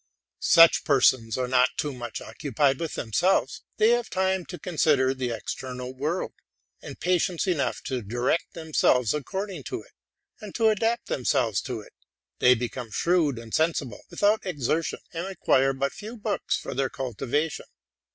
Such 0.49 0.83
persons 0.83 1.37
are 1.37 1.47
not 1.47 1.77
too 1.77 1.93
much 1.93 2.21
occupied 2.21 2.79
with 2.79 2.95
themselves: 2.95 3.61
they 3.77 3.89
have 3.91 4.09
time 4.09 4.47
to 4.47 4.57
consider 4.57 5.13
the 5.13 5.29
external 5.29 5.93
world, 5.93 6.33
and 6.81 6.99
patience 6.99 7.45
enough 7.45 7.83
to 7.83 8.01
direct 8.01 8.55
themselves 8.55 9.13
according 9.13 9.61
to 9.65 9.83
it, 9.83 9.91
and 10.39 10.55
to 10.55 10.69
adapt 10.69 11.05
themselves 11.05 11.61
to 11.69 11.81
it; 11.81 11.93
they 12.39 12.55
become 12.55 12.89
shrewd 12.89 13.37
and 13.37 13.53
sensible 13.53 14.01
without 14.09 14.43
exertion, 14.43 15.01
and 15.13 15.27
require 15.27 15.71
but 15.71 15.93
few 15.93 16.17
books 16.17 16.57
for 16.57 16.73
their 16.73 16.89
cultivation. 16.89 17.67